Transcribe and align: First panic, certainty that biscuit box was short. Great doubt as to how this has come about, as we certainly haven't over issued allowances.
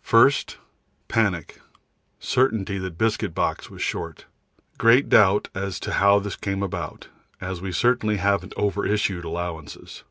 First 0.00 0.56
panic, 1.08 1.60
certainty 2.18 2.78
that 2.78 2.96
biscuit 2.96 3.34
box 3.34 3.68
was 3.68 3.82
short. 3.82 4.24
Great 4.78 5.10
doubt 5.10 5.50
as 5.54 5.78
to 5.80 5.92
how 5.92 6.18
this 6.18 6.32
has 6.32 6.36
come 6.40 6.62
about, 6.62 7.08
as 7.42 7.60
we 7.60 7.72
certainly 7.72 8.16
haven't 8.16 8.54
over 8.56 8.86
issued 8.86 9.22
allowances. 9.26 10.02